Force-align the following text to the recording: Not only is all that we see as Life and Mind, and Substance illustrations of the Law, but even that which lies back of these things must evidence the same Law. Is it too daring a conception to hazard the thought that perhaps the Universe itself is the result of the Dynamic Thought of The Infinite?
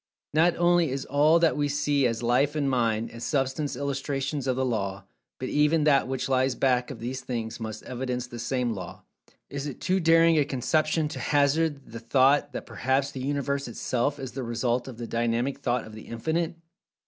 Not 0.33 0.55
only 0.57 0.89
is 0.89 1.05
all 1.05 1.37
that 1.37 1.55
we 1.55 1.67
see 1.67 2.07
as 2.07 2.23
Life 2.23 2.55
and 2.55 2.67
Mind, 2.67 3.11
and 3.11 3.21
Substance 3.21 3.75
illustrations 3.75 4.47
of 4.47 4.55
the 4.55 4.65
Law, 4.65 5.03
but 5.37 5.47
even 5.47 5.83
that 5.83 6.07
which 6.07 6.27
lies 6.27 6.55
back 6.55 6.89
of 6.89 6.99
these 6.99 7.21
things 7.21 7.59
must 7.59 7.83
evidence 7.83 8.25
the 8.25 8.39
same 8.39 8.73
Law. 8.73 9.03
Is 9.51 9.67
it 9.67 9.79
too 9.79 9.99
daring 9.99 10.39
a 10.39 10.43
conception 10.45 11.07
to 11.09 11.19
hazard 11.19 11.91
the 11.91 11.99
thought 11.99 12.51
that 12.51 12.65
perhaps 12.65 13.11
the 13.11 13.21
Universe 13.21 13.67
itself 13.67 14.17
is 14.17 14.31
the 14.31 14.41
result 14.41 14.87
of 14.87 14.97
the 14.97 15.05
Dynamic 15.05 15.59
Thought 15.59 15.85
of 15.85 15.93
The 15.93 16.07
Infinite? 16.07 16.55